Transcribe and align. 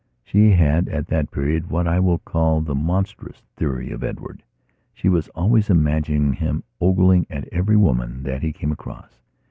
She 0.23 0.49
had 0.53 0.89
at 0.89 1.05
that 1.09 1.29
period 1.29 1.69
what 1.69 1.87
I 1.87 1.99
will 1.99 2.17
call 2.17 2.59
the 2.61 2.73
"monstrous" 2.73 3.43
theory 3.55 3.91
of 3.91 4.03
Edward. 4.03 4.41
She 4.95 5.09
was 5.09 5.27
always 5.35 5.69
imagining 5.69 6.33
him 6.33 6.63
ogling 6.81 7.27
at 7.29 7.47
every 7.51 7.77
woman 7.77 8.23
that 8.23 8.41
he 8.41 8.51
came 8.51 8.71
across. 8.71 9.21